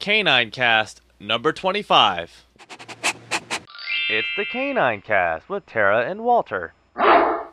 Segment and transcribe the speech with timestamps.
[0.00, 2.46] Canine Cast number 25.
[4.08, 6.72] It's the Canine Cast with Tara and Walter.
[6.96, 7.46] Hi,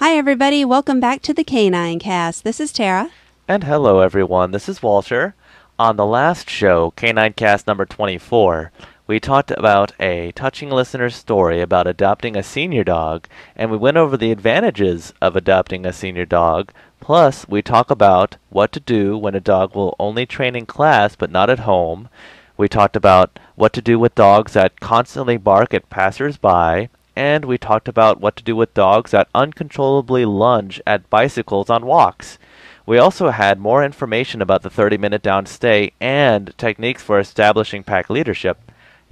[0.00, 0.66] everybody.
[0.66, 2.44] Welcome back to the Canine Cast.
[2.44, 3.10] This is Tara.
[3.48, 4.50] And hello, everyone.
[4.50, 5.34] This is Walter.
[5.78, 8.70] On the last show, Canine Cast number 24,
[9.06, 13.98] we talked about a touching listener story about adopting a senior dog, and we went
[13.98, 16.72] over the advantages of adopting a senior dog.
[17.00, 21.16] Plus, we talk about what to do when a dog will only train in class
[21.16, 22.08] but not at home.
[22.56, 27.58] We talked about what to do with dogs that constantly bark at passers-by, and we
[27.58, 32.38] talked about what to do with dogs that uncontrollably lunge at bicycles on walks.
[32.86, 37.82] We also had more information about the 30 minute down stay and techniques for establishing
[37.82, 38.63] pack leadership.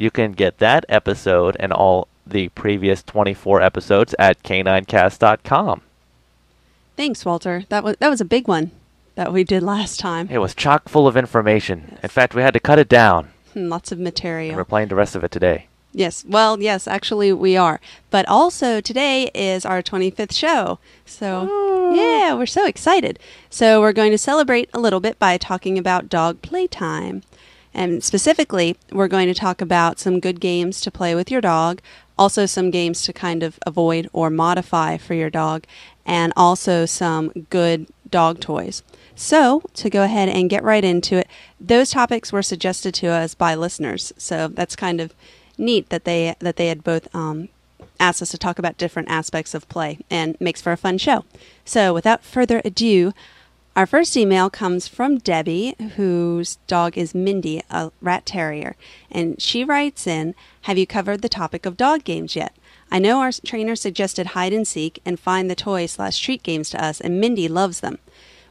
[0.03, 5.83] You can get that episode and all the previous 24 episodes at caninecast.com.
[6.97, 7.63] Thanks, Walter.
[7.69, 8.73] That was that was a big one
[9.15, 10.27] that we did last time.
[10.29, 11.99] It was chock full of information.
[12.03, 13.29] In fact, we had to cut it down.
[13.53, 14.57] Hmm, Lots of And material.
[14.57, 15.69] we're playing the rest of it today.
[15.93, 16.25] Yes.
[16.29, 17.79] Well, yes, actually we are.
[18.11, 20.81] But also today is our 25th show.
[21.07, 23.21] So, yeah, we're so excited.
[23.51, 27.23] So, we're going to celebrate a little bit by talking about dog playtime.
[27.75, 31.81] And specifically, we're going to talk about some good games to play with your dog,
[32.19, 35.65] also some games to kind of avoid or modify for your dog,
[36.05, 38.83] and also some good dog toys.
[39.15, 41.29] So, to go ahead and get right into it,
[41.61, 44.13] those topics were suggested to us by listeners.
[44.17, 45.15] So, that's kind of
[45.59, 47.49] neat that they that they had both um,
[48.01, 51.25] asked us to talk about different aspects of play and makes for a fun show.
[51.65, 53.13] So, without further ado,
[53.75, 58.77] our first email comes from Debbie, whose dog is Mindy, a rat terrier,
[59.11, 62.55] and she writes in, "Have you covered the topic of dog games yet?"
[62.91, 66.69] I know our trainer suggested hide and seek and find the toy slash treat games
[66.71, 67.99] to us, and Mindy loves them.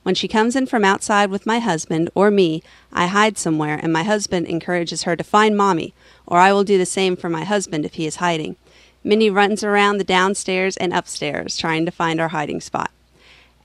[0.01, 3.93] When she comes in from outside with my husband or me, I hide somewhere, and
[3.93, 5.93] my husband encourages her to find mommy,
[6.25, 8.55] or I will do the same for my husband if he is hiding.
[9.03, 12.89] Mindy runs around the downstairs and upstairs trying to find our hiding spot.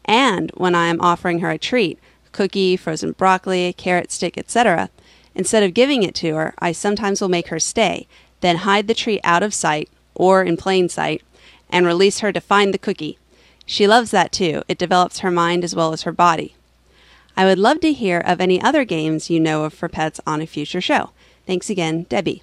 [0.06, 1.98] And when I am offering her a treat,
[2.32, 4.88] cookie, frozen broccoli, carrot stick, etc.,
[5.34, 8.06] instead of giving it to her, I sometimes will make her stay,
[8.40, 11.22] then hide the treat out of sight or in plain sight,
[11.68, 13.18] and release her to find the cookie.
[13.66, 14.62] She loves that too.
[14.68, 16.54] It develops her mind as well as her body.
[17.36, 20.40] I would love to hear of any other games you know of for pets on
[20.40, 21.10] a future show.
[21.46, 22.42] Thanks again, Debbie.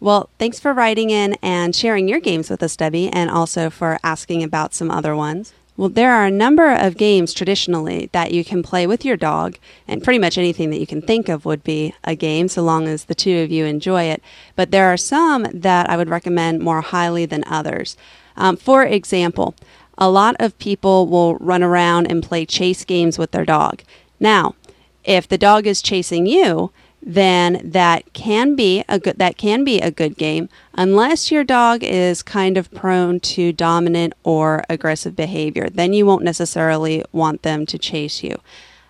[0.00, 3.98] Well, thanks for writing in and sharing your games with us, Debbie, and also for
[4.02, 5.54] asking about some other ones.
[5.76, 9.58] Well, there are a number of games traditionally that you can play with your dog,
[9.88, 12.86] and pretty much anything that you can think of would be a game so long
[12.86, 14.22] as the two of you enjoy it.
[14.54, 17.96] But there are some that I would recommend more highly than others.
[18.36, 19.56] Um, for example,
[19.98, 23.82] a lot of people will run around and play chase games with their dog.
[24.20, 24.54] Now,
[25.02, 26.70] if the dog is chasing you,
[27.06, 31.84] then that can be a good that can be a good game unless your dog
[31.84, 35.68] is kind of prone to dominant or aggressive behavior.
[35.68, 38.40] Then you won't necessarily want them to chase you.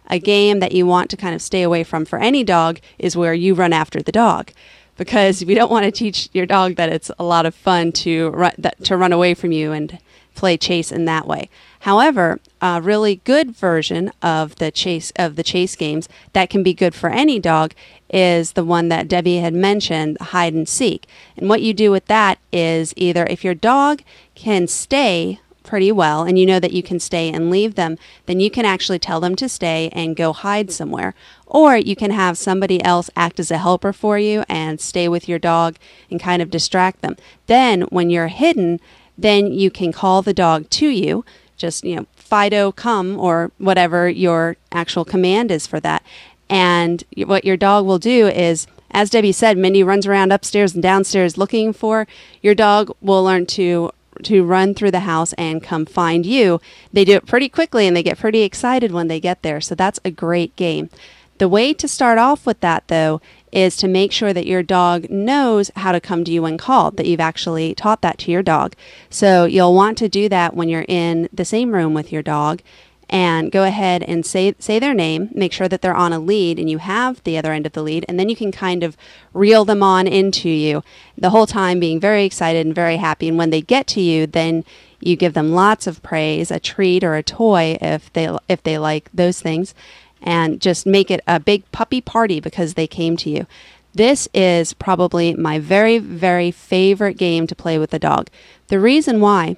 [0.09, 3.17] A game that you want to kind of stay away from for any dog is
[3.17, 4.53] where you run after the dog
[4.97, 8.31] because we don't want to teach your dog that it's a lot of fun to
[8.31, 9.99] run that, to run away from you and
[10.35, 11.49] play chase in that way.
[11.81, 16.75] However, a really good version of the chase of the chase games that can be
[16.75, 17.75] good for any dog
[18.11, 21.07] is the one that Debbie had mentioned, hide and seek.
[21.37, 24.03] And what you do with that is either if your dog
[24.35, 28.39] can stay pretty well and you know that you can stay and leave them, then
[28.39, 31.15] you can actually tell them to stay and go hide somewhere.
[31.47, 35.29] Or you can have somebody else act as a helper for you and stay with
[35.29, 35.77] your dog
[36.11, 37.17] and kind of distract them.
[37.47, 38.81] Then when you're hidden,
[39.19, 41.25] then you can call the dog to you.
[41.57, 46.03] Just, you know, Fido, come, or whatever your actual command is for that.
[46.49, 50.83] And what your dog will do is, as Debbie said, Mindy runs around upstairs and
[50.83, 52.07] downstairs looking for
[52.43, 53.91] your dog will learn to
[54.23, 56.61] to run through the house and come find you.
[56.93, 59.61] They do it pretty quickly and they get pretty excited when they get there.
[59.61, 60.91] So that's a great game.
[61.39, 63.21] The way to start off with that though
[63.51, 66.97] is to make sure that your dog knows how to come to you when called,
[66.97, 68.75] that you've actually taught that to your dog.
[69.11, 72.63] So you'll want to do that when you're in the same room with your dog
[73.11, 76.59] and go ahead and say say their name, make sure that they're on a lead
[76.59, 78.97] and you have the other end of the lead and then you can kind of
[79.33, 80.83] reel them on into you
[81.17, 84.27] the whole time being very excited and very happy and when they get to you
[84.27, 84.65] then
[85.01, 88.79] you give them lots of praise, a treat or a toy if they if they
[88.79, 89.75] like those things
[90.23, 93.47] and just make it a big puppy party because they came to you.
[93.93, 98.29] This is probably my very, very favorite game to play with a dog.
[98.69, 99.57] The reason why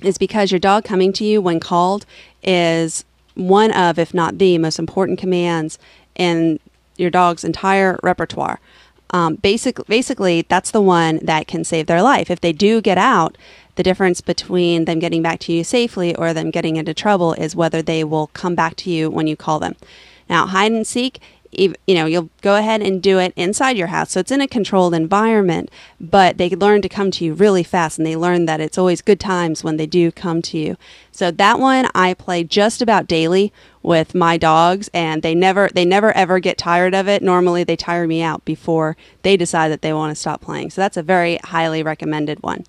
[0.00, 2.06] is because your dog coming to you when called
[2.42, 3.04] is
[3.34, 5.78] one of, if not the most important commands
[6.14, 6.58] in
[6.96, 8.60] your dog's entire repertoire.
[9.10, 12.30] Um, basic, basically, that's the one that can save their life.
[12.30, 13.38] If they do get out,
[13.76, 17.54] the difference between them getting back to you safely or them getting into trouble is
[17.54, 19.76] whether they will come back to you when you call them.
[20.28, 21.20] Now, hide and seek,
[21.56, 24.12] you know, you'll go ahead and do it inside your house.
[24.12, 25.70] So it's in a controlled environment,
[26.00, 29.00] but they learn to come to you really fast and they learn that it's always
[29.00, 30.76] good times when they do come to you.
[31.12, 35.84] So that one I play just about daily with my dogs and they never they
[35.84, 37.22] never ever get tired of it.
[37.22, 40.70] Normally they tire me out before they decide that they want to stop playing.
[40.70, 42.64] So that's a very highly recommended one.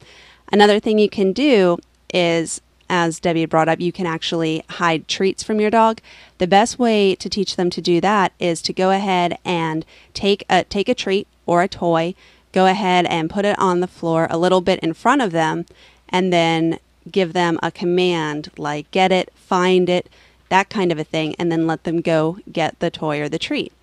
[0.51, 1.77] Another thing you can do
[2.13, 5.99] is as Debbie brought up, you can actually hide treats from your dog.
[6.37, 10.43] The best way to teach them to do that is to go ahead and take
[10.49, 12.15] a take a treat or a toy,
[12.51, 15.65] go ahead and put it on the floor a little bit in front of them,
[16.09, 16.79] and then
[17.11, 20.09] give them a command like get it, find it,
[20.49, 23.39] that kind of a thing, and then let them go get the toy or the
[23.39, 23.73] treat.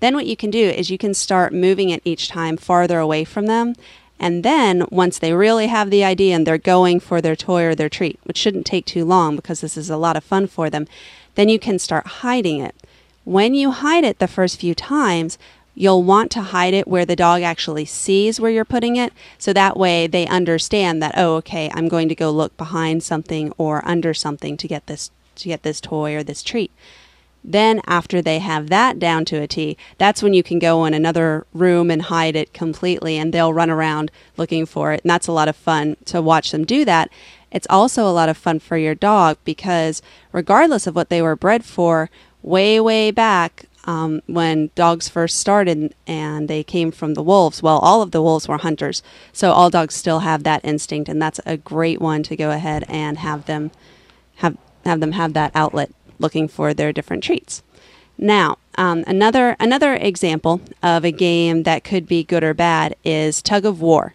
[0.00, 3.22] Then what you can do is you can start moving it each time farther away
[3.24, 3.74] from them
[4.22, 7.74] and then once they really have the idea and they're going for their toy or
[7.74, 10.70] their treat, which shouldn't take too long because this is a lot of fun for
[10.70, 10.86] them,
[11.34, 12.76] then you can start hiding it.
[13.24, 15.38] When you hide it the first few times,
[15.74, 19.12] you'll want to hide it where the dog actually sees where you're putting it.
[19.38, 23.52] So that way they understand that, oh, okay, I'm going to go look behind something
[23.58, 26.70] or under something to get this to get this toy or this treat.
[27.44, 30.94] Then, after they have that down to a T, that's when you can go in
[30.94, 35.02] another room and hide it completely, and they'll run around looking for it.
[35.02, 37.10] And that's a lot of fun to watch them do that.
[37.50, 41.36] It's also a lot of fun for your dog because, regardless of what they were
[41.36, 42.10] bred for,
[42.42, 47.78] way, way back um, when dogs first started and they came from the wolves, well,
[47.78, 49.02] all of the wolves were hunters.
[49.32, 52.84] So, all dogs still have that instinct, and that's a great one to go ahead
[52.88, 53.72] and have them
[54.36, 55.90] have, have them have that outlet
[56.22, 57.62] looking for their different treats.
[58.16, 63.42] Now, um, another another example of a game that could be good or bad is
[63.42, 64.14] tug of war.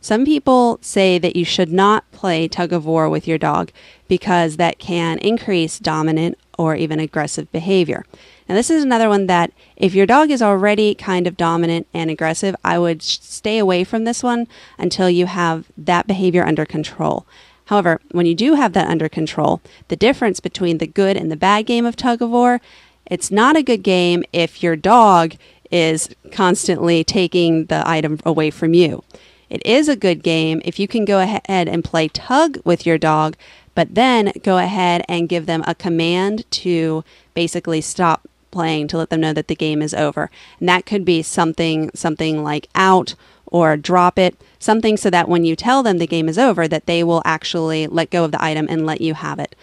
[0.00, 3.72] Some people say that you should not play tug of war with your dog
[4.06, 8.04] because that can increase dominant or even aggressive behavior.
[8.48, 12.08] Now, this is another one that if your dog is already kind of dominant and
[12.08, 14.46] aggressive, I would stay away from this one
[14.78, 17.26] until you have that behavior under control.
[17.66, 21.36] However, when you do have that under control, the difference between the good and the
[21.36, 22.60] bad game of tug of war,
[23.06, 25.34] it's not a good game if your dog
[25.70, 29.02] is constantly taking the item away from you.
[29.50, 32.98] It is a good game if you can go ahead and play tug with your
[32.98, 33.36] dog,
[33.74, 37.04] but then go ahead and give them a command to
[37.34, 40.30] basically stop playing to let them know that the game is over.
[40.58, 43.14] And that could be something something like out
[43.46, 46.86] or drop it, something so that when you tell them the game is over, that
[46.86, 49.54] they will actually let go of the item and let you have it.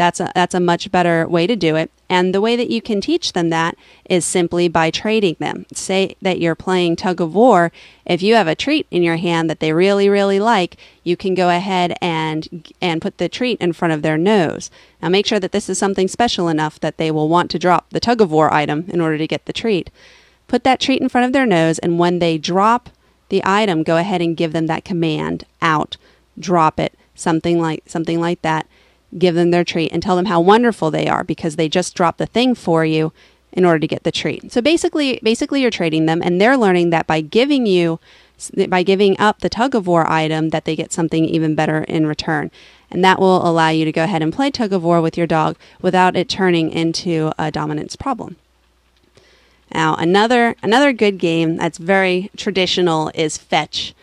[0.00, 1.90] That's a, that's a much better way to do it.
[2.08, 3.76] And the way that you can teach them that
[4.08, 5.66] is simply by trading them.
[5.74, 7.70] Say that you're playing tug of war.
[8.06, 11.34] If you have a treat in your hand that they really, really like, you can
[11.34, 14.70] go ahead and, and put the treat in front of their nose.
[15.02, 17.90] Now make sure that this is something special enough that they will want to drop
[17.90, 19.90] the tug of war item in order to get the treat.
[20.48, 22.88] Put that treat in front of their nose, and when they drop
[23.30, 25.96] the item, go ahead and give them that command out,
[26.38, 28.66] drop it, something like something like that.
[29.18, 32.18] Give them their treat and tell them how wonderful they are because they just dropped
[32.18, 33.12] the thing for you
[33.52, 34.52] in order to get the treat.
[34.52, 37.98] So basically basically you're trading them and they're learning that by giving you
[38.68, 42.06] by giving up the tug of war item that they get something even better in
[42.06, 42.50] return.
[42.90, 45.26] And that will allow you to go ahead and play tug of war with your
[45.26, 48.36] dog without it turning into a dominance problem.
[49.72, 53.94] Now, another another good game that's very traditional is fetch,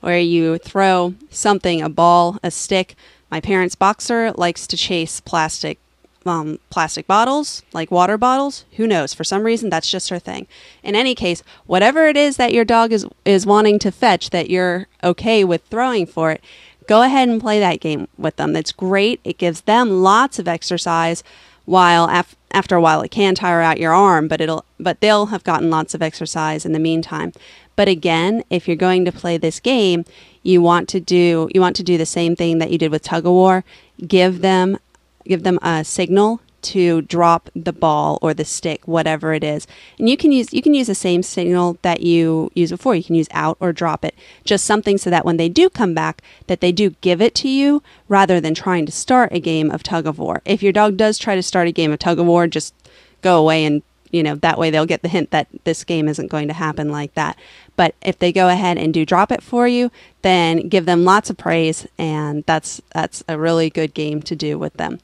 [0.00, 2.94] where you throw something, a ball, a stick.
[3.30, 5.78] My parents' boxer likes to chase plastic
[6.26, 8.64] um, plastic bottles, like water bottles.
[8.76, 9.14] Who knows?
[9.14, 10.46] For some reason, that's just her thing.
[10.82, 14.50] In any case, whatever it is that your dog is is wanting to fetch, that
[14.50, 16.42] you're okay with throwing for it,
[16.86, 18.52] go ahead and play that game with them.
[18.52, 19.20] That's great.
[19.24, 21.22] It gives them lots of exercise
[21.64, 25.26] while af- after a while it can tire out your arm but it'll but they'll
[25.26, 27.32] have gotten lots of exercise in the meantime.
[27.76, 30.04] But again if you're going to play this game
[30.42, 33.02] you want to do you want to do the same thing that you did with
[33.02, 33.64] tug of war
[34.06, 34.78] give them
[35.24, 39.66] give them a signal to drop the ball or the stick, whatever it is.
[39.98, 42.94] And you can use you can use the same signal that you used before.
[42.94, 44.14] You can use out or drop it.
[44.44, 47.48] Just something so that when they do come back, that they do give it to
[47.48, 50.42] you rather than trying to start a game of tug of war.
[50.44, 52.74] If your dog does try to start a game of tug of war, just
[53.22, 56.30] go away and you know that way they'll get the hint that this game isn't
[56.30, 57.36] going to happen like that.
[57.76, 59.90] But if they go ahead and do drop it for you,
[60.22, 64.56] then give them lots of praise and that's that's a really good game to do
[64.58, 65.00] with them.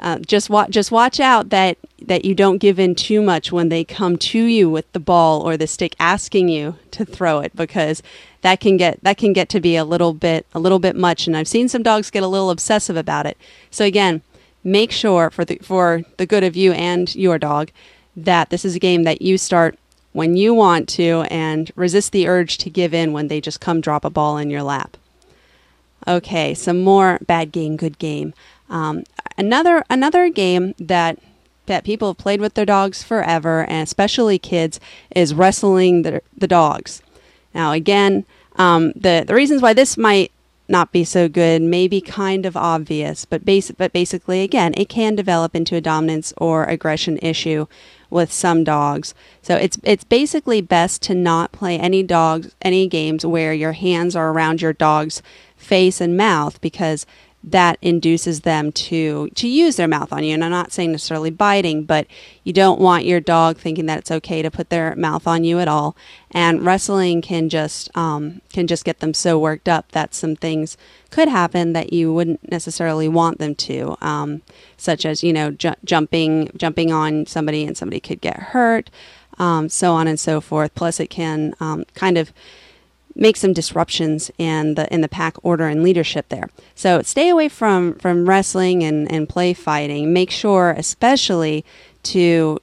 [0.00, 3.68] Uh, just watch just watch out that that you don't give in too much when
[3.68, 7.54] they come to you with the ball or the stick asking you to throw it
[7.56, 8.02] because
[8.42, 11.26] that can get that can get to be a little bit a little bit much
[11.26, 13.36] and I've seen some dogs get a little obsessive about it.
[13.70, 14.22] So again,
[14.62, 17.70] make sure for the for the good of you and your dog
[18.16, 19.78] that this is a game that you start
[20.12, 23.80] when you want to and resist the urge to give in when they just come
[23.80, 24.96] drop a ball in your lap.
[26.06, 28.32] Okay, some more bad game, good game.
[28.68, 29.04] Um,
[29.36, 31.18] another another game that
[31.66, 34.80] that people have played with their dogs forever, and especially kids,
[35.14, 37.02] is wrestling the the dogs.
[37.54, 38.24] Now, again,
[38.56, 40.32] um, the the reasons why this might
[40.68, 44.88] not be so good may be kind of obvious, but basic, but basically, again, it
[44.88, 47.66] can develop into a dominance or aggression issue
[48.10, 49.14] with some dogs.
[49.42, 54.14] So it's it's basically best to not play any dogs any games where your hands
[54.16, 55.22] are around your dog's
[55.56, 57.06] face and mouth because
[57.50, 60.34] that induces them to to use their mouth on you.
[60.34, 62.06] And i'm not saying necessarily biting but
[62.44, 65.58] you don't want your dog thinking that it's okay to put their mouth on you
[65.58, 65.96] at all.
[66.30, 70.76] And wrestling can just um, can just get them so worked up that some things
[71.10, 74.42] could happen that you wouldn't necessarily want them to um,
[74.76, 78.90] such as you know ju- jumping jumping on somebody and somebody could get hurt
[79.38, 80.74] um, so on and so forth.
[80.74, 82.32] Plus it can um, kind of
[83.18, 86.48] make some disruptions in the in the pack order and leadership there.
[86.74, 90.12] So stay away from from wrestling and, and play fighting.
[90.12, 91.64] Make sure especially
[92.04, 92.60] to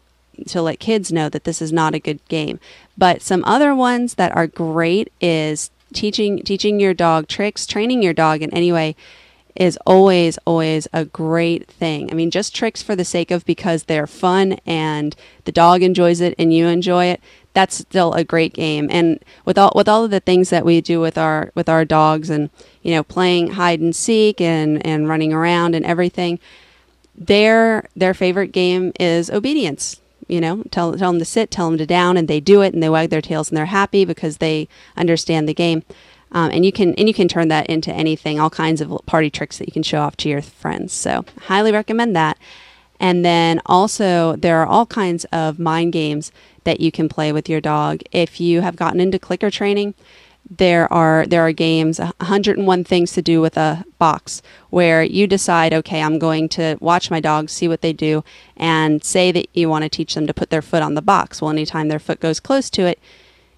[0.48, 2.60] to let kids know that this is not a good game.
[2.98, 8.14] But some other ones that are great is teaching teaching your dog tricks, training your
[8.14, 8.96] dog in any way
[9.56, 12.12] is always always a great thing.
[12.12, 16.22] I mean, just tricks for the sake of because they're fun and the dog enjoys
[16.22, 17.22] it and you enjoy it
[17.56, 18.88] that's still a great game.
[18.92, 21.86] And with all with all of the things that we do with our with our
[21.86, 22.52] dogs, and
[22.84, 26.38] you know, playing hide and seek and and running around and everything,
[27.16, 30.00] their their favorite game is obedience.
[30.28, 32.74] You know, tell tell them to sit, tell them to down, and they do it,
[32.74, 35.84] and they wag their tails, and they're happy because they understand the game.
[36.32, 39.30] Um, and you can and you can turn that into anything, all kinds of party
[39.30, 40.92] tricks that you can show off to your friends.
[40.92, 42.38] So, highly recommend that.
[43.00, 46.32] And then also, there are all kinds of mind games
[46.66, 48.02] that you can play with your dog.
[48.12, 49.96] If you have gotten into clicker training,
[50.50, 55.74] there are there are games 101 things to do with a box where you decide
[55.74, 58.24] okay i'm going to watch my dogs see what they do
[58.56, 61.42] and say that you want to teach them to put their foot on the box
[61.42, 63.00] well anytime their foot goes close to it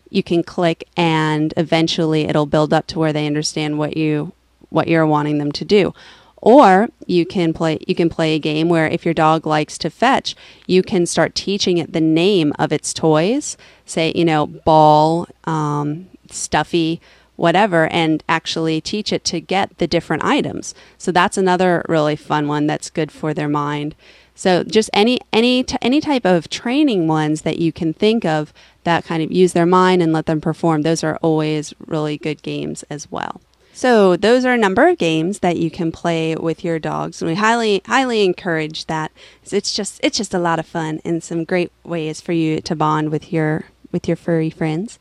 [0.10, 4.32] you can click and eventually it'll build up to where they understand what you
[4.70, 5.94] what you're wanting them to do
[6.42, 9.90] or you can play you can play a game where if your dog likes to
[9.90, 13.58] fetch, you can start teaching it the name of its toys.
[13.86, 17.02] Say, you know, ball, um, stuffy,
[17.36, 20.76] whatever, and actually teach it to get the different items.
[20.98, 23.96] So that's another really fun one that's good for their mind.
[24.36, 28.54] So just any any t- any type of training ones that you can think of
[28.84, 30.84] that kind of use their mind and let them perform.
[30.84, 33.42] Those are always really good games as well.
[33.78, 37.30] So those are a number of games that you can play with your dogs, and
[37.30, 39.12] we highly highly encourage that.
[39.52, 42.76] It's just it's just a lot of fun and some great ways for you to
[42.76, 44.98] bond with your with your furry friends.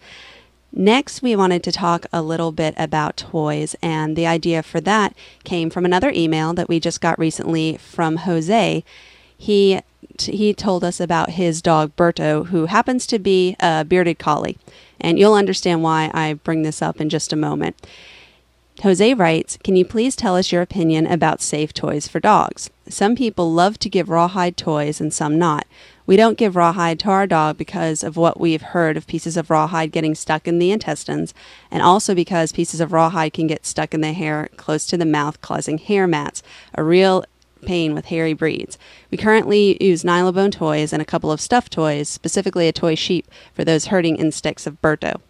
[0.74, 5.16] Next, we wanted to talk a little bit about toys, and the idea for that
[5.44, 8.84] came from another email that we just got recently from Jose.
[9.38, 9.80] He
[10.20, 14.58] he told us about his dog Berto, who happens to be a bearded collie,
[15.00, 17.74] and you'll understand why I bring this up in just a moment.
[18.82, 22.68] Jose writes, Can you please tell us your opinion about safe toys for dogs?
[22.88, 25.66] Some people love to give rawhide toys and some not.
[26.04, 29.48] We don't give rawhide to our dog because of what we've heard of pieces of
[29.48, 31.32] rawhide getting stuck in the intestines,
[31.70, 35.06] and also because pieces of rawhide can get stuck in the hair close to the
[35.06, 36.42] mouth, causing hair mats,
[36.74, 37.24] a real
[37.64, 38.76] pain with hairy breeds.
[39.10, 43.26] We currently use Nylabone toys and a couple of stuffed toys, specifically a toy sheep,
[43.54, 45.20] for those herding instincts of Berto.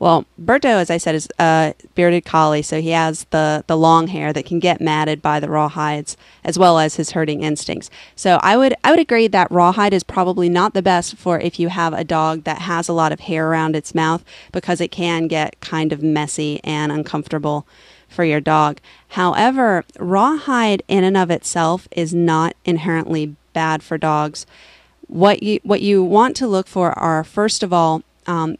[0.00, 4.06] Well, Berto, as I said, is a bearded collie, so he has the, the long
[4.06, 7.90] hair that can get matted by the rawhides, as well as his herding instincts.
[8.14, 11.58] So I would I would agree that rawhide is probably not the best for if
[11.58, 14.92] you have a dog that has a lot of hair around its mouth, because it
[14.92, 17.66] can get kind of messy and uncomfortable
[18.08, 18.78] for your dog.
[19.08, 24.46] However, rawhide in and of itself is not inherently bad for dogs.
[25.08, 28.58] What you what you want to look for are first of all um,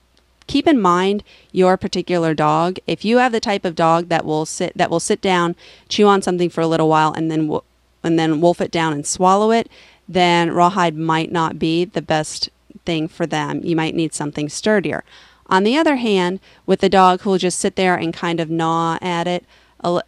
[0.49, 2.78] keep in mind your particular dog.
[2.87, 5.55] If you have the type of dog that will sit that will sit down,
[5.88, 7.57] chew on something for a little while, and then
[8.02, 9.69] and then wolf it down and swallow it,
[10.09, 12.49] then rawhide might not be the best
[12.85, 13.61] thing for them.
[13.62, 15.05] You might need something sturdier.
[15.47, 18.50] On the other hand, with the dog who will just sit there and kind of
[18.50, 19.45] gnaw at it,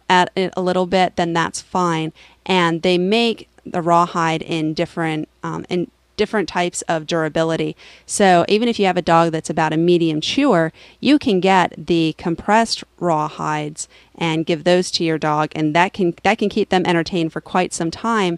[0.09, 2.13] at it a little bit, then that's fine.
[2.45, 5.89] And they make the rawhide in different um, in
[6.21, 7.75] different types of durability.
[8.05, 11.73] So even if you have a dog that's about a medium chewer, you can get
[11.87, 16.47] the compressed raw hides and give those to your dog and that can that can
[16.47, 18.37] keep them entertained for quite some time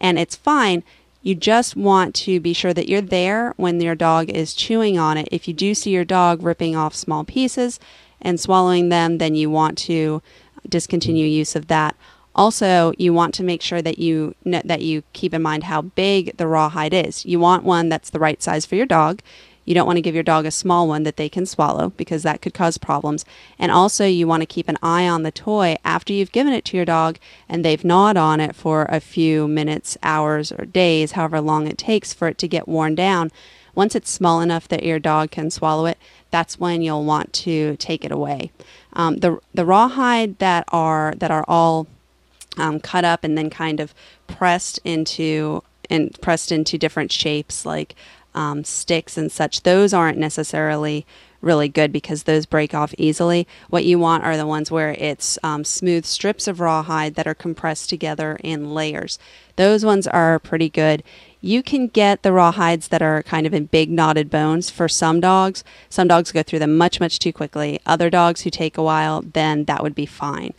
[0.00, 0.82] and it's fine.
[1.22, 5.16] You just want to be sure that you're there when your dog is chewing on
[5.16, 5.28] it.
[5.30, 7.78] If you do see your dog ripping off small pieces
[8.20, 10.20] and swallowing them, then you want to
[10.68, 11.94] discontinue use of that.
[12.40, 16.34] Also, you want to make sure that you that you keep in mind how big
[16.38, 17.26] the rawhide is.
[17.26, 19.20] You want one that's the right size for your dog.
[19.66, 22.22] You don't want to give your dog a small one that they can swallow because
[22.22, 23.26] that could cause problems.
[23.58, 26.64] And also, you want to keep an eye on the toy after you've given it
[26.64, 31.12] to your dog and they've gnawed on it for a few minutes, hours, or days,
[31.12, 33.30] however long it takes for it to get worn down.
[33.74, 35.98] Once it's small enough that your dog can swallow it,
[36.30, 38.50] that's when you'll want to take it away.
[38.94, 41.86] Um, the the rawhide that are that are all
[42.60, 43.94] um, cut up and then kind of
[44.26, 47.94] pressed into and pressed into different shapes like
[48.34, 49.62] um, sticks and such.
[49.62, 51.04] Those aren't necessarily
[51.40, 53.46] really good because those break off easily.
[53.68, 57.34] What you want are the ones where it's um, smooth strips of rawhide that are
[57.34, 59.18] compressed together in layers.
[59.56, 61.02] Those ones are pretty good.
[61.40, 65.20] You can get the rawhides that are kind of in big knotted bones for some
[65.20, 65.64] dogs.
[65.88, 67.80] Some dogs go through them much, much too quickly.
[67.86, 70.52] Other dogs who take a while, then that would be fine.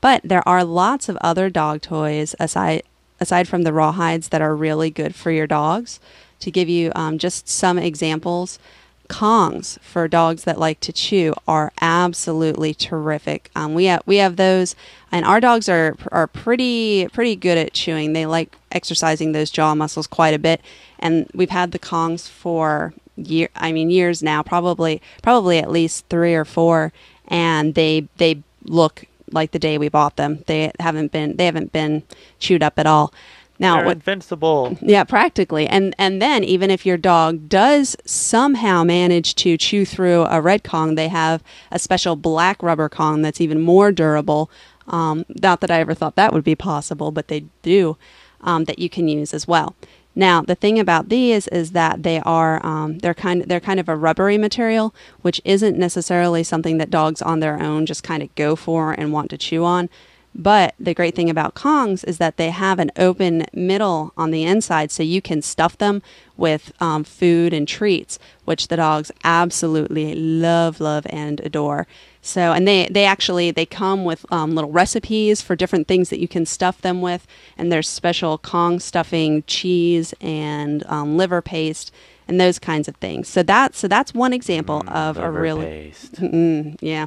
[0.00, 2.82] But there are lots of other dog toys aside
[3.20, 5.98] aside from the rawhides that are really good for your dogs.
[6.40, 8.60] To give you um, just some examples,
[9.08, 13.50] Kongs for dogs that like to chew are absolutely terrific.
[13.56, 14.76] Um, we have we have those,
[15.10, 18.12] and our dogs are are pretty pretty good at chewing.
[18.12, 20.60] They like exercising those jaw muscles quite a bit,
[20.98, 26.04] and we've had the Kongs for year I mean years now, probably probably at least
[26.10, 26.92] three or four,
[27.26, 30.42] and they they look like the day we bought them.
[30.46, 32.02] They haven't been they haven't been
[32.38, 33.12] chewed up at all.
[33.60, 34.78] Now, They're what, invincible.
[34.80, 35.66] Yeah, practically.
[35.66, 40.62] And and then even if your dog does somehow manage to chew through a red
[40.62, 44.50] Kong, they have a special black rubber Kong that's even more durable.
[44.86, 47.96] Um, not that I ever thought that would be possible, but they do.
[48.40, 49.74] Um, that you can use as well.
[50.14, 53.78] Now, the thing about these is that they are um, they're kind of, they're kind
[53.78, 58.22] of a rubbery material, which isn't necessarily something that dogs on their own just kind
[58.22, 59.88] of go for and want to chew on.
[60.34, 64.44] But the great thing about Kongs is that they have an open middle on the
[64.44, 66.02] inside, so you can stuff them
[66.36, 71.86] with um, food and treats, which the dogs absolutely love, love, and adore.
[72.28, 76.20] So, and they, they actually, they come with um, little recipes for different things that
[76.20, 77.26] you can stuff them with.
[77.56, 81.90] And there's special Kong stuffing cheese and um, liver paste
[82.28, 83.28] and those kinds of things.
[83.28, 86.12] So that, so that's one example mm, of a really, paste.
[86.20, 87.06] Mm, yeah.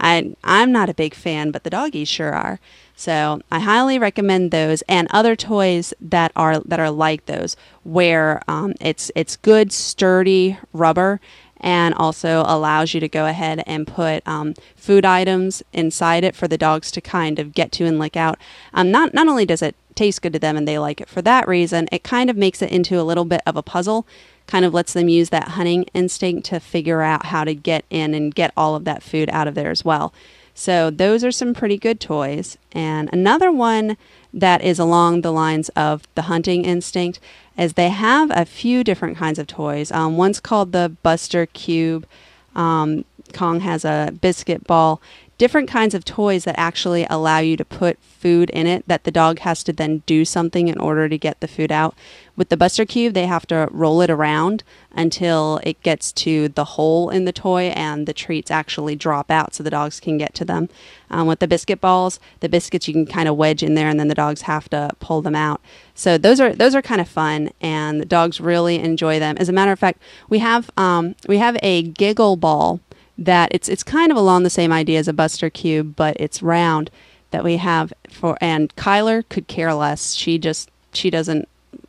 [0.00, 2.58] I, I'm not a big fan, but the doggies sure are.
[2.96, 8.42] So I highly recommend those and other toys that are that are like those, where
[8.48, 11.20] um, it's it's good sturdy rubber
[11.60, 16.48] and also allows you to go ahead and put um, food items inside it for
[16.48, 18.38] the dogs to kind of get to and lick out.
[18.74, 21.22] Um, not not only does it taste good to them and they like it for
[21.22, 24.06] that reason, it kind of makes it into a little bit of a puzzle.
[24.46, 28.14] Kind of lets them use that hunting instinct to figure out how to get in
[28.14, 30.14] and get all of that food out of there as well.
[30.54, 32.56] So those are some pretty good toys.
[32.72, 33.98] And another one
[34.32, 37.20] that is along the lines of the hunting instinct
[37.58, 39.90] is they have a few different kinds of toys.
[39.92, 42.06] Um, one's called the Buster Cube.
[42.54, 45.00] Um, Kong has a biscuit ball
[45.38, 49.10] different kinds of toys that actually allow you to put food in it that the
[49.10, 51.94] dog has to then do something in order to get the food out.
[52.36, 56.64] With the Buster Cube, they have to roll it around until it gets to the
[56.64, 60.34] hole in the toy and the treats actually drop out so the dogs can get
[60.34, 60.68] to them.
[61.10, 63.98] Um, with the biscuit balls, the biscuits you can kind of wedge in there and
[64.00, 65.60] then the dogs have to pull them out.
[65.94, 69.36] So those are those are kind of fun and the dogs really enjoy them.
[69.38, 72.80] As a matter of fact, we have um, we have a giggle ball
[73.18, 76.42] that it's it's kind of along the same idea as a Buster Cube, but it's
[76.42, 76.90] round
[77.30, 80.14] that we have for and Kyler could care less.
[80.14, 81.48] She just she doesn't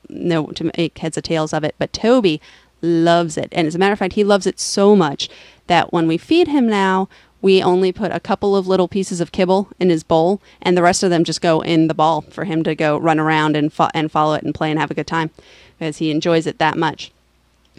[0.10, 2.42] know to make heads or tails of it, but Toby
[2.82, 3.50] loves it.
[3.52, 5.30] And as a matter of fact, he loves it so much
[5.68, 7.10] that when we feed him now,
[7.42, 10.82] we only put a couple of little pieces of kibble in his bowl, and the
[10.82, 13.72] rest of them just go in the ball for him to go run around and
[13.72, 15.30] fo- and follow it and play and have a good time
[15.78, 17.12] because he enjoys it that much.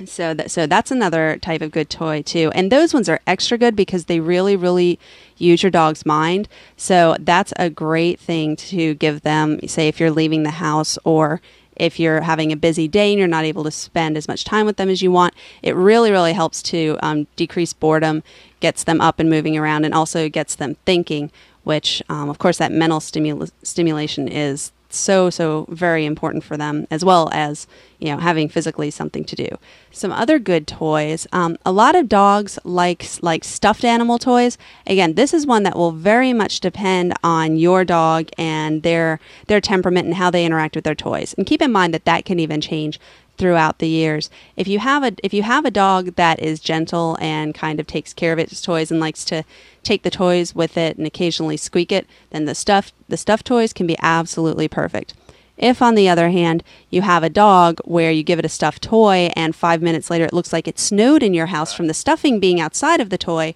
[0.07, 2.51] So that so that's another type of good toy too.
[2.55, 4.99] And those ones are extra good because they really really
[5.37, 6.49] use your dog's mind.
[6.77, 11.41] So that's a great thing to give them say if you're leaving the house or
[11.79, 14.67] if you're having a busy day and you're not able to spend as much time
[14.67, 18.23] with them as you want, it really, really helps to um, decrease boredom,
[18.61, 21.31] gets them up and moving around, and also gets them thinking,
[21.63, 26.87] which, um, of course, that mental stimul- stimulation is so so very important for them
[26.91, 27.67] as well as
[27.99, 29.49] you know having physically something to do.
[29.91, 34.57] Some other good toys um, a lot of dogs like like stuffed animal toys.
[34.87, 39.61] Again this is one that will very much depend on your dog and their their
[39.61, 41.35] temperament and how they interact with their toys.
[41.37, 42.99] And keep in mind that that can even change
[43.39, 44.29] throughout the years.
[44.57, 47.87] If you have a if you have a dog that is gentle and kind of
[47.87, 49.45] takes care of its toys and likes to
[49.83, 53.73] take the toys with it and occasionally squeak it, then the stuff the stuffed toys
[53.73, 55.15] can be absolutely perfect.
[55.57, 58.83] If, on the other hand, you have a dog where you give it a stuffed
[58.83, 61.95] toy and five minutes later it looks like it snowed in your house from the
[61.95, 63.55] stuffing being outside of the toy,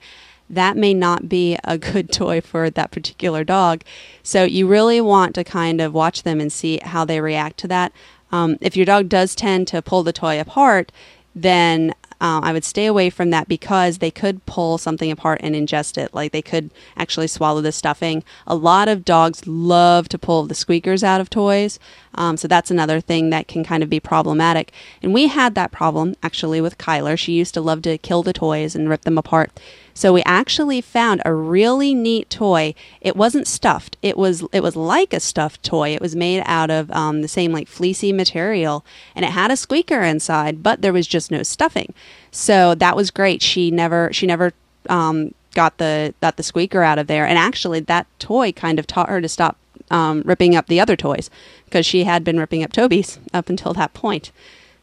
[0.50, 3.82] that may not be a good toy for that particular dog.
[4.22, 7.68] So you really want to kind of watch them and see how they react to
[7.68, 7.92] that.
[8.32, 10.90] Um, if your dog does tend to pull the toy apart,
[11.34, 15.56] then uh, I would stay away from that because they could pull something apart and
[15.56, 16.14] ingest it.
[16.14, 18.22] Like they could actually swallow the stuffing.
[18.46, 21.80] A lot of dogs love to pull the squeakers out of toys.
[22.14, 24.72] Um, so that's another thing that can kind of be problematic.
[25.02, 27.18] And we had that problem actually with Kyler.
[27.18, 29.50] She used to love to kill the toys and rip them apart.
[29.94, 32.74] So we actually found a really neat toy.
[33.00, 33.96] It wasn't stuffed.
[34.02, 35.90] It was it was like a stuffed toy.
[35.94, 39.56] It was made out of um, the same like fleecy material, and it had a
[39.56, 41.92] squeaker inside, but there was just no stuffing.
[42.30, 43.42] So that was great.
[43.42, 44.52] She never she never
[44.88, 48.86] um, got the got the squeaker out of there, and actually that toy kind of
[48.86, 49.56] taught her to stop
[49.90, 51.30] um, ripping up the other toys
[51.66, 54.32] because she had been ripping up Toby's up until that point.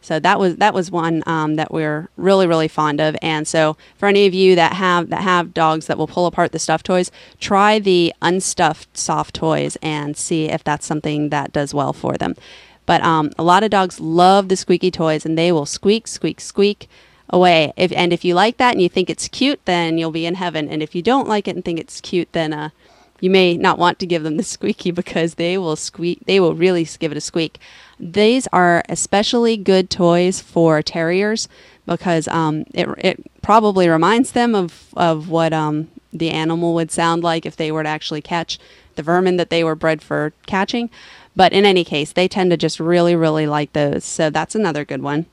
[0.01, 3.15] So that was that was one um, that we're really really fond of.
[3.21, 6.51] And so for any of you that have that have dogs that will pull apart
[6.51, 11.73] the stuffed toys, try the unstuffed soft toys and see if that's something that does
[11.73, 12.35] well for them.
[12.85, 16.41] But um, a lot of dogs love the squeaky toys, and they will squeak, squeak,
[16.41, 16.89] squeak
[17.29, 17.71] away.
[17.77, 20.33] If and if you like that and you think it's cute, then you'll be in
[20.33, 20.67] heaven.
[20.67, 22.69] And if you don't like it and think it's cute, then uh,
[23.19, 26.25] you may not want to give them the squeaky because they will squeak.
[26.25, 27.59] They will really give it a squeak.
[27.99, 31.49] These are especially good toys for terriers
[31.85, 37.23] because um, it, it probably reminds them of, of what um, the animal would sound
[37.23, 38.59] like if they were to actually catch
[38.95, 40.89] the vermin that they were bred for catching.
[41.35, 44.05] But in any case, they tend to just really, really like those.
[44.05, 45.25] So that's another good one.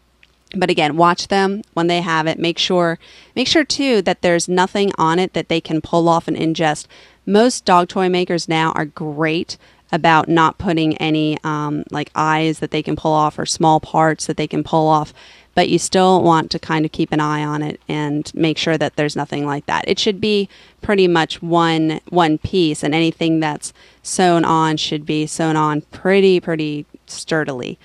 [0.54, 2.38] But again, watch them when they have it.
[2.38, 2.98] Make sure,
[3.34, 6.86] make sure too that there's nothing on it that they can pull off and ingest.
[7.26, 9.58] Most dog toy makers now are great
[9.92, 14.26] about not putting any um, like eyes that they can pull off or small parts
[14.26, 15.12] that they can pull off
[15.56, 18.76] but you still want to kind of keep an eye on it and make sure
[18.76, 19.88] that there's nothing like that.
[19.88, 20.50] It should be
[20.82, 23.72] pretty much one one piece and anything that's
[24.02, 27.78] sewn on should be sewn on pretty pretty sturdily.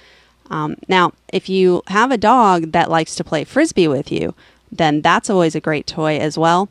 [0.49, 4.35] Um, now if you have a dog that likes to play frisbee with you
[4.69, 6.69] then that's always a great toy as well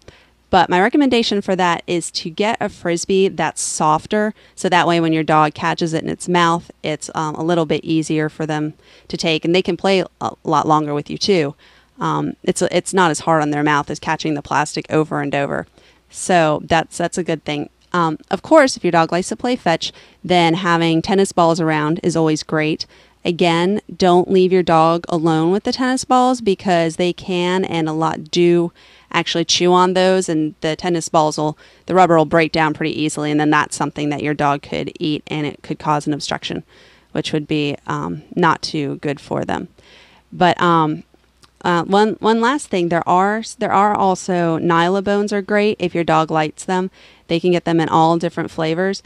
[0.51, 5.01] but my recommendation for that is to get a frisbee that's softer, so that way
[5.01, 8.47] when your dog catches it in its mouth, it's um, a little bit easier for
[8.47, 8.75] them
[9.09, 11.55] to take, and they can play a lot longer with you too.
[11.99, 15.35] Um, it's it's not as hard on their mouth as catching the plastic over and
[15.35, 15.67] over,
[16.11, 17.71] so that's that's a good thing.
[17.93, 19.93] Um, of course, if your dog likes to play fetch,
[20.25, 22.87] then having tennis balls around is always great.
[23.25, 27.93] Again, don't leave your dog alone with the tennis balls because they can and a
[27.93, 28.73] lot do
[29.13, 33.01] actually chew on those and the tennis balls will the rubber will break down pretty
[33.01, 36.13] easily and then that's something that your dog could eat and it could cause an
[36.13, 36.65] obstruction
[37.13, 39.69] which would be um, not too good for them.
[40.33, 41.03] But um,
[41.63, 46.05] uh, one one last thing there are there are also Nylabones are great if your
[46.05, 46.91] dog likes them.
[47.29, 49.03] They can get them in all different flavors.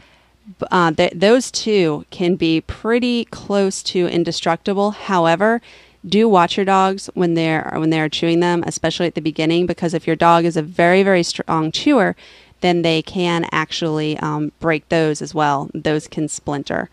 [0.69, 4.91] Uh, th- those two can be pretty close to indestructible.
[4.91, 5.61] However
[6.07, 9.93] do watch your dogs when they're when they're chewing them, especially at the beginning, because
[9.93, 12.15] if your dog is a very very strong chewer,
[12.61, 15.69] then they can actually um, break those as well.
[15.73, 16.89] Those can splinter.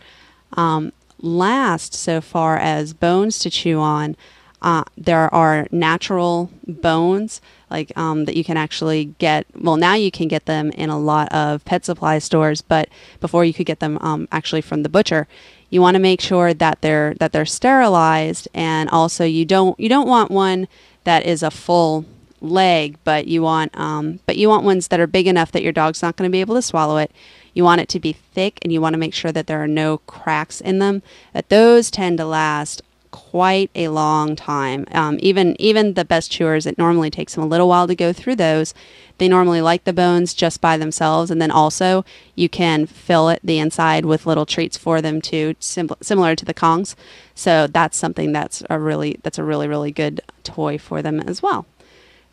[0.54, 4.16] Um, last, so far as bones to chew on,
[4.60, 9.46] uh, there are natural bones like um, that you can actually get.
[9.54, 12.88] Well, now you can get them in a lot of pet supply stores, but
[13.20, 15.26] before you could get them um, actually from the butcher
[15.72, 19.88] you want to make sure that they're that they're sterilized and also you don't you
[19.88, 20.68] don't want one
[21.04, 22.04] that is a full
[22.42, 25.72] leg but you want um, but you want ones that are big enough that your
[25.72, 27.10] dog's not going to be able to swallow it.
[27.54, 29.68] You want it to be thick and you want to make sure that there are
[29.68, 31.02] no cracks in them.
[31.32, 34.84] That those tend to last quite a long time.
[34.90, 38.12] Um, even even the best chewers, it normally takes them a little while to go
[38.12, 38.74] through those.
[39.18, 43.40] They normally like the bones just by themselves, and then also you can fill it
[43.44, 46.96] the inside with little treats for them too, sim- similar to the Kongs.
[47.36, 51.40] So that's something that's a really that's a really really good toy for them as
[51.40, 51.66] well.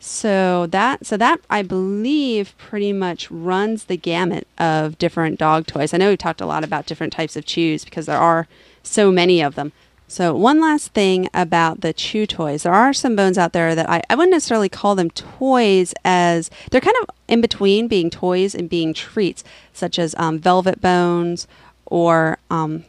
[0.02, 5.92] So that so that I believe pretty much runs the gamut of different dog toys.
[5.92, 8.48] I know we've talked a lot about different types of chews because there are
[8.82, 9.72] so many of them.
[10.10, 12.64] So one last thing about the chew toys.
[12.64, 16.50] There are some bones out there that I, I wouldn't necessarily call them toys as
[16.72, 21.46] they're kind of in between being toys and being treats, such as um, velvet bones
[21.86, 22.82] or um,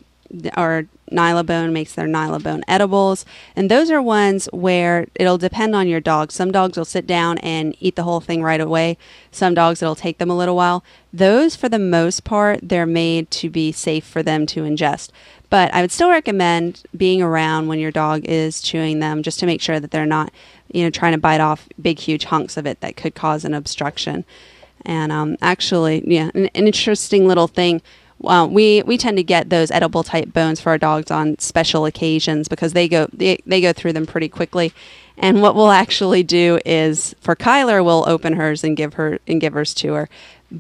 [0.58, 3.24] or Nylabone makes their Nylabone edibles.
[3.56, 6.32] And those are ones where it'll depend on your dog.
[6.32, 8.98] Some dogs will sit down and eat the whole thing right away.
[9.30, 10.84] Some dogs, it'll take them a little while.
[11.12, 15.10] Those, for the most part, they're made to be safe for them to ingest.
[15.52, 19.46] But I would still recommend being around when your dog is chewing them just to
[19.46, 20.32] make sure that they're not,
[20.72, 23.54] you know, trying to bite off big, huge hunks of it that could cause an
[23.54, 24.24] obstruction.
[24.86, 27.82] And um, actually, yeah, an, an interesting little thing
[28.22, 32.48] we we tend to get those edible type bones for our dogs on special occasions
[32.48, 34.74] because they go they, they go through them pretty quickly.
[35.18, 39.42] And what we'll actually do is for Kyler, we'll open hers and give her and
[39.42, 40.10] give hers to her.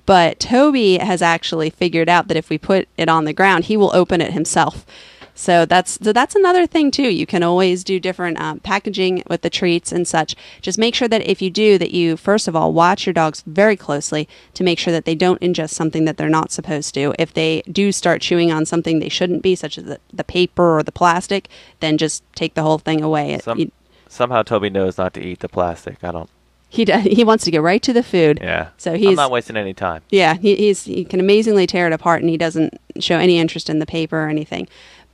[0.05, 3.75] But Toby has actually figured out that if we put it on the ground, he
[3.75, 4.85] will open it himself.
[5.33, 7.09] So that's so that's another thing too.
[7.09, 10.35] You can always do different um, packaging with the treats and such.
[10.61, 13.43] Just make sure that if you do, that you first of all watch your dogs
[13.47, 17.13] very closely to make sure that they don't ingest something that they're not supposed to.
[17.17, 20.77] If they do start chewing on something they shouldn't be, such as the, the paper
[20.77, 21.47] or the plastic,
[21.79, 23.39] then just take the whole thing away.
[23.41, 23.71] Some, You-
[24.09, 26.03] somehow Toby knows not to eat the plastic.
[26.03, 26.29] I don't.
[26.69, 28.39] he does, he wants to get right to the food.
[28.41, 28.69] Yeah.
[28.77, 30.03] So I'm he's not wasting any time.
[30.09, 33.69] Yeah, he, he's he can amazingly tear it apart, and he doesn't show any interest
[33.69, 34.67] in the paper or anything.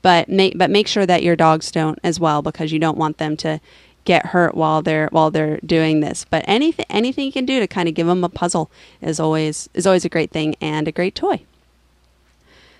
[0.07, 3.17] But make but make sure that your dogs don't as well, because you don't want
[3.17, 3.59] them to
[4.05, 6.25] get hurt while they're while they're doing this.
[6.29, 9.67] But anything anything you can do to kind of give them a puzzle is always
[9.73, 11.41] is always a great thing and a great toy.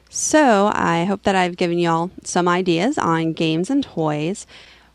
[0.10, 4.48] So I hope that I've given y'all some ideas on games and toys.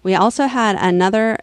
[0.03, 1.38] We also had another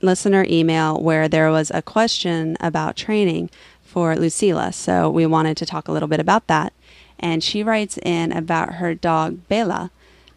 [0.00, 3.50] listener email where there was a question about training
[3.84, 4.72] for Lucila.
[4.72, 6.72] So we wanted to talk a little bit about that.
[7.18, 9.90] And she writes in about her dog Bela.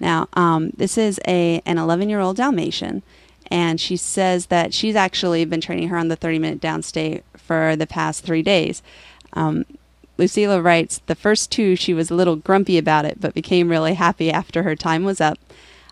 [0.03, 3.03] Now, um, this is a an 11 year old Dalmatian,
[3.49, 7.77] and she says that she's actually been training her on the 30 minute downstay for
[7.77, 8.83] the past three days.
[9.31, 9.65] Um,
[10.17, 13.93] Lucila writes, the first two she was a little grumpy about it, but became really
[13.93, 15.39] happy after her time was up.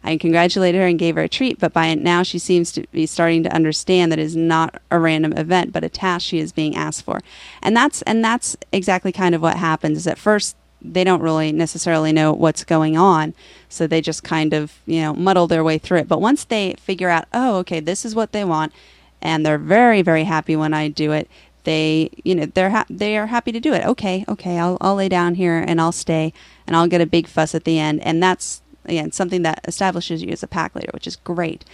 [0.03, 3.05] I congratulated her and gave her a treat, but by now she seems to be
[3.05, 6.51] starting to understand that it is not a random event, but a task she is
[6.51, 7.21] being asked for.
[7.61, 9.99] And that's and that's exactly kind of what happens.
[9.99, 13.33] Is at first they don't really necessarily know what's going on,
[13.69, 16.07] so they just kind of you know muddle their way through it.
[16.07, 18.73] But once they figure out, oh, okay, this is what they want,
[19.21, 21.29] and they're very very happy when I do it.
[21.63, 23.85] They you know they're ha- they are happy to do it.
[23.85, 26.33] Okay, okay, I'll I'll lay down here and I'll stay
[26.65, 30.23] and I'll get a big fuss at the end, and that's again something that establishes
[30.23, 31.65] you as a pack leader, which is great.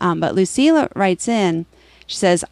[0.00, 1.66] Um, but Lucila writes in,
[2.06, 2.44] she says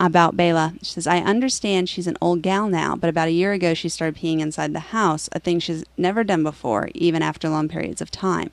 [0.00, 0.74] about Bela.
[0.82, 3.88] She says, I understand she's an old gal now, but about a year ago she
[3.88, 8.00] started peeing inside the house, a thing she's never done before, even after long periods
[8.00, 8.50] of time.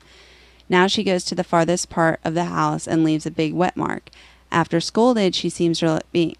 [0.68, 3.76] Now she goes to the farthest part of the house and leaves a big wet
[3.76, 4.10] mark.
[4.50, 6.36] After scolded, she seems to be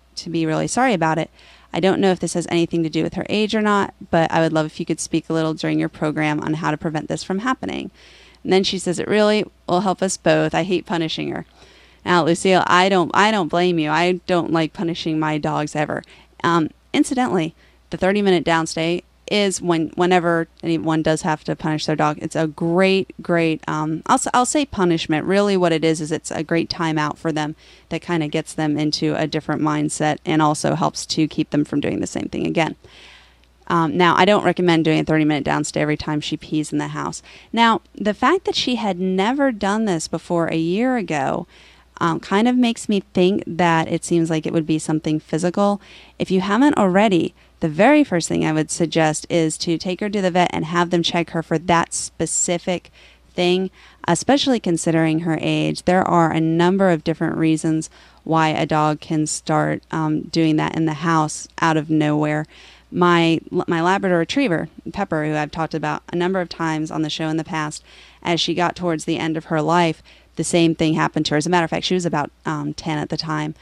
[0.47, 1.31] really sorry about it.
[1.73, 4.31] I don't know if this has anything to do with her age or not, but
[4.33, 6.77] I would love if you could speak a little during your program on how to
[6.77, 7.90] prevent this from happening.
[8.42, 10.55] And then she says, It really will help us both.
[10.55, 11.45] I hate punishing her.
[12.07, 13.90] Now, Lucille, I don't, I don't blame you.
[13.90, 16.05] I don't like punishing my dogs ever.
[16.45, 17.53] Um, incidentally,
[17.90, 22.47] the 30-minute downstay is when, whenever anyone does have to punish their dog, it's a
[22.47, 23.61] great, great.
[23.66, 25.27] Um, I'll, I'll say punishment.
[25.27, 27.57] Really, what it is is it's a great timeout for them
[27.88, 31.64] that kind of gets them into a different mindset and also helps to keep them
[31.64, 32.77] from doing the same thing again.
[33.66, 36.79] Um, now, I don't recommend doing a 30 minute downstay every time she pees in
[36.79, 37.21] the house.
[37.53, 41.49] Now, the fact that she had never done this before a year ago
[41.98, 45.80] um, kind of makes me think that it seems like it would be something physical.
[46.18, 50.11] If you haven't already, the very first thing I would suggest is to take her
[50.11, 52.90] to the vet and have them check her for that specific
[53.37, 53.70] thing,
[54.09, 55.85] especially considering her age.
[55.85, 57.88] There are a number of different reasons
[58.24, 62.46] why a dog can start um, doing that in the house out of nowhere.
[62.90, 67.11] My my Labrador Retriever Pepper, who I've talked about a number of times on the
[67.11, 67.85] show in the past,
[68.22, 70.02] as she got towards the end of her life,
[70.37, 71.38] the same thing happened to her.
[71.38, 73.55] As a matter of fact, she was about um, ten at the time.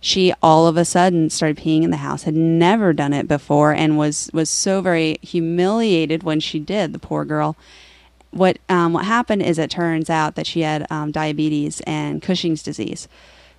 [0.00, 2.22] She all of a sudden started peeing in the house.
[2.22, 6.92] Had never done it before, and was was so very humiliated when she did.
[6.92, 7.56] The poor girl
[8.30, 12.62] what um, what happened is it turns out that she had um, diabetes and Cushing's
[12.62, 13.08] disease.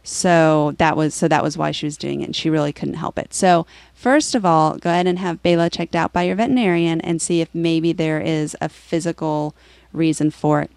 [0.03, 2.25] So that was so that was why she was doing it.
[2.25, 3.33] And she really couldn't help it.
[3.33, 7.21] So first of all, go ahead and have Bela checked out by your veterinarian and
[7.21, 9.53] see if maybe there is a physical
[9.93, 10.71] reason for it.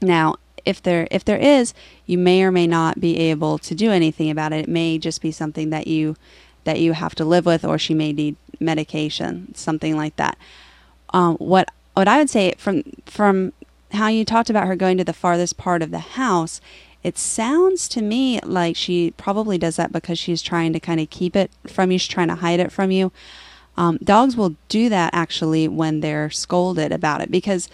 [0.00, 1.74] Now, if there if there is,
[2.06, 4.60] you may or may not be able to do anything about it.
[4.60, 6.16] It may just be something that you
[6.64, 10.36] that you have to live with, or she may need medication, something like that.
[11.12, 13.52] Um, what what I would say from from
[13.92, 16.60] how you talked about her going to the farthest part of the house,
[17.02, 21.10] it sounds to me like she probably does that because she's trying to kind of
[21.10, 21.98] keep it from you.
[21.98, 23.10] She's trying to hide it from you.
[23.76, 27.68] Um, dogs will do that actually when they're scolded about it because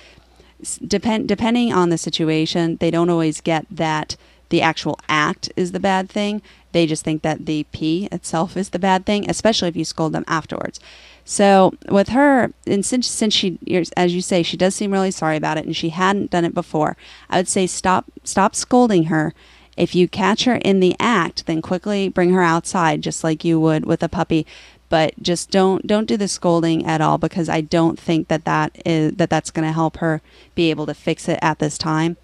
[0.87, 4.17] depend depending on the situation, they don't always get that
[4.49, 6.41] the actual act is the bad thing.
[6.73, 10.13] They just think that the pee itself is the bad thing, especially if you scold
[10.13, 10.79] them afterwards.
[11.25, 13.59] So with her, and since since she,
[13.97, 16.55] as you say, she does seem really sorry about it, and she hadn't done it
[16.55, 16.97] before.
[17.29, 19.35] I would say stop stop scolding her.
[19.77, 23.61] If you catch her in the act, then quickly bring her outside, just like you
[23.61, 24.47] would with a puppy.
[24.89, 28.77] But just don't don't do the scolding at all because I don't think that that
[28.85, 30.23] is that that's going to help her
[30.55, 32.17] be able to fix it at this time.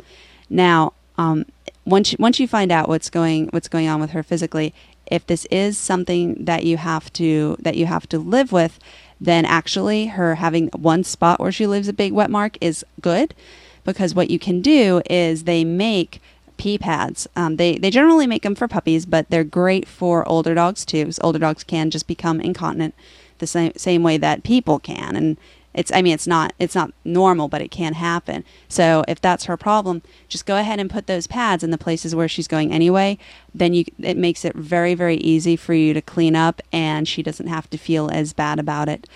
[0.49, 1.47] Now, um,
[1.85, 4.73] once you, once you find out what's going what's going on with her physically,
[5.07, 8.79] if this is something that you have to that you have to live with,
[9.21, 13.35] then actually her having one spot where she leaves a big wet mark is good
[13.85, 16.21] because what you can do is they make
[16.63, 17.27] pee pads.
[17.35, 21.05] Um, they they generally make them for puppies, but they're great for older dogs too.
[21.05, 22.95] Because older dogs can just become incontinent
[23.39, 25.37] the same same way that people can, and
[25.75, 28.45] it's I mean it's not it's not normal, but it can happen.
[28.69, 32.15] So if that's her problem, just go ahead and put those pads in the places
[32.15, 33.19] where she's going anyway.
[33.53, 37.25] Then you it makes it very very easy for you to clean up, and she
[37.25, 39.09] doesn't have to feel as bad about it.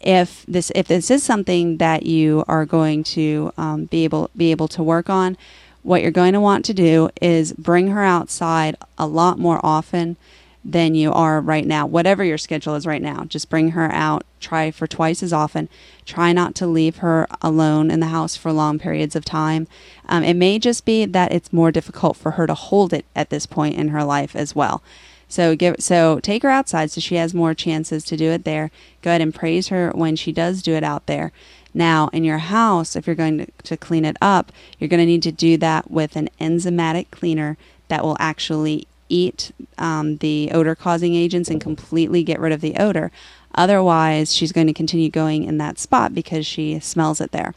[0.00, 4.50] If this if this is something that you are going to um, be able be
[4.50, 5.36] able to work on,
[5.82, 10.16] what you're going to want to do is bring her outside a lot more often
[10.64, 11.86] than you are right now.
[11.86, 14.24] Whatever your schedule is right now, just bring her out.
[14.40, 15.68] Try for twice as often.
[16.04, 19.66] Try not to leave her alone in the house for long periods of time.
[20.08, 23.30] Um, it may just be that it's more difficult for her to hold it at
[23.30, 24.82] this point in her life as well.
[25.28, 28.70] So give so take her outside so she has more chances to do it there.
[29.02, 31.32] Go ahead and praise her when she does do it out there.
[31.78, 35.06] Now, in your house, if you're going to, to clean it up, you're going to
[35.06, 40.74] need to do that with an enzymatic cleaner that will actually eat um, the odor
[40.74, 43.12] causing agents and completely get rid of the odor.
[43.54, 47.54] Otherwise, she's going to continue going in that spot because she smells it there.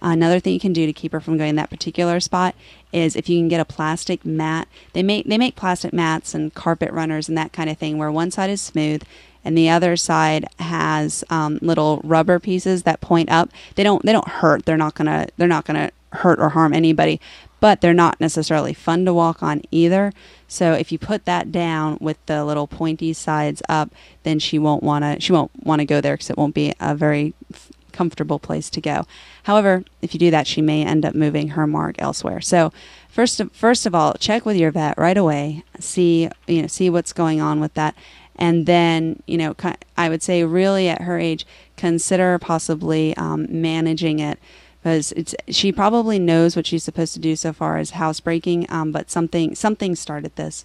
[0.00, 2.54] Another thing you can do to keep her from going in that particular spot
[2.92, 4.68] is if you can get a plastic mat.
[4.92, 8.12] They make they make plastic mats and carpet runners and that kind of thing where
[8.12, 9.02] one side is smooth
[9.44, 13.50] and the other side has um, little rubber pieces that point up.
[13.74, 14.66] They don't they don't hurt.
[14.66, 17.20] They're not gonna they're not gonna hurt or harm anybody,
[17.60, 20.12] but they're not necessarily fun to walk on either.
[20.46, 23.90] So if you put that down with the little pointy sides up,
[24.22, 26.74] then she won't want to she won't want to go there because it won't be
[26.80, 29.06] a very f- comfortable place to go.
[29.44, 32.40] However, if you do that, she may end up moving her mark elsewhere.
[32.40, 32.72] So
[33.08, 35.64] first of, first of all, check with your vet right away.
[35.80, 37.94] See you know see what's going on with that,
[38.38, 39.54] and then you know
[39.96, 41.46] I would say really at her age,
[41.76, 44.38] consider possibly um, managing it
[44.82, 48.92] because it's she probably knows what she's supposed to do so far as housebreaking, um,
[48.92, 50.64] but something something started this.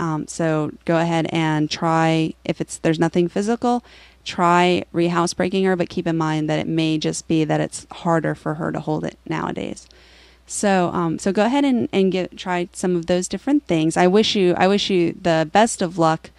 [0.00, 3.84] Um, so go ahead and try if it's there's nothing physical,
[4.24, 8.34] try rehousebreaking her, but keep in mind that it may just be that it's harder
[8.34, 9.88] for her to hold it nowadays.
[10.46, 13.96] So um, so go ahead and, and get try some of those different things.
[13.96, 16.30] I wish you I wish you the best of luck,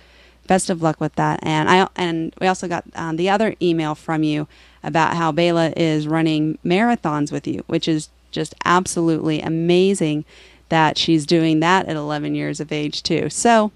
[0.47, 1.39] best of luck with that.
[1.43, 4.47] And I and we also got um, the other email from you
[4.83, 10.25] about how Bela is running marathons with you, which is just absolutely amazing
[10.69, 13.29] that she's doing that at 11 years of age too.
[13.29, 13.71] So,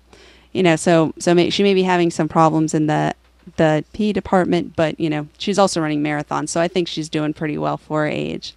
[0.51, 3.15] you know, so so may, she may be having some problems in the
[3.57, 7.33] the P department, but you know, she's also running marathons, so I think she's doing
[7.33, 8.53] pretty well for her age.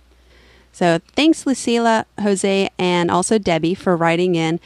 [0.72, 4.58] So, thanks Lucila, Jose, and also Debbie for writing in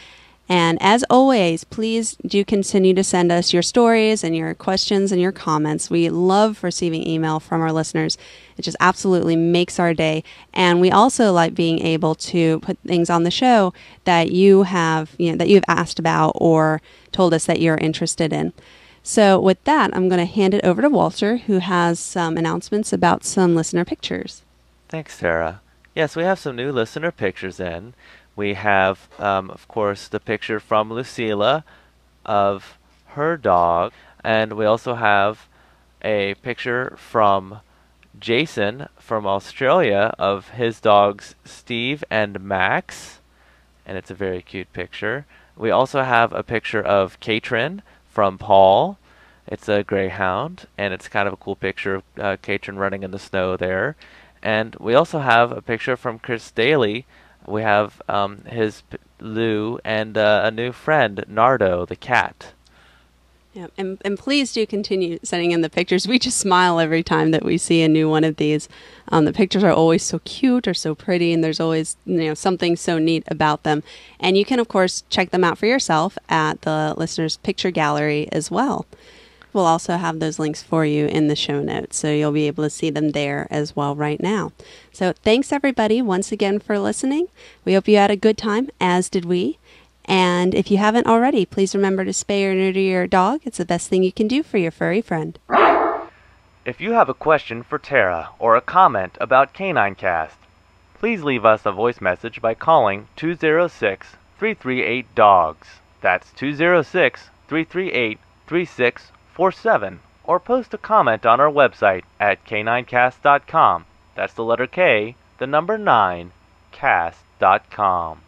[0.49, 5.21] and as always, please do continue to send us your stories and your questions and
[5.21, 5.91] your comments.
[5.91, 8.17] We love receiving email from our listeners.
[8.57, 10.23] It just absolutely makes our day.
[10.55, 15.15] And we also like being able to put things on the show that you have,
[15.19, 16.81] you know, that you've asked about or
[17.11, 18.53] told us that you're interested in.
[19.03, 22.93] So with that, I'm going to hand it over to Walter, who has some announcements
[22.93, 24.43] about some listener pictures.
[24.89, 25.61] Thanks, Sarah.
[25.95, 27.95] Yes, we have some new listener pictures in.
[28.37, 31.65] We have, um, of course, the picture from Lucila
[32.25, 33.93] of her dog,
[34.23, 35.49] and we also have
[36.03, 37.61] a picture from
[38.19, 43.21] Jason from Australia of his dogs Steve and Max,
[43.87, 45.25] and it's a very cute picture.
[45.57, 48.99] We also have a picture of Katrin from Paul.
[49.47, 53.13] It's a greyhound, and it's kind of a cool picture of uh, Katrin running in
[53.13, 53.97] the snow there.
[54.43, 57.07] And we also have a picture from Chris Daly
[57.47, 62.53] we have um, his p- Lou and uh, a new friend, Nardo the cat.
[63.57, 66.07] Yeah, and, and please do continue sending in the pictures.
[66.07, 68.69] We just smile every time that we see a new one of these.
[69.09, 72.35] Um, the pictures are always so cute or so pretty, and there's always you know
[72.35, 73.83] something so neat about them.
[74.21, 78.29] And you can of course check them out for yourself at the listeners' picture gallery
[78.31, 78.85] as well.
[79.53, 82.65] We'll also have those links for you in the show notes, so you'll be able
[82.65, 84.53] to see them there as well right now.
[84.93, 87.29] So thanks everybody once again for listening.
[87.65, 89.59] We hope you had a good time, as did we.
[90.05, 93.41] And if you haven't already, please remember to spay or neuter your dog.
[93.45, 95.39] It's the best thing you can do for your furry friend.
[96.65, 100.37] If you have a question for Tara or a comment about K9Cast,
[100.99, 105.69] please leave us a voice message by calling 206 338 DOGS.
[106.01, 108.19] That's 206 338
[109.37, 110.01] 3647.
[110.25, 113.85] Or post a comment on our website at k9cast.com.
[114.15, 116.33] That's the letter K, the number 9,
[116.73, 118.23] cast.com.